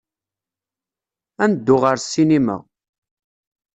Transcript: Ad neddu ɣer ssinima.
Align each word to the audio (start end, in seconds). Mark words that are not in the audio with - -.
Ad 1.43 1.49
neddu 1.51 1.75
ɣer 1.83 1.95
ssinima. 1.99 2.57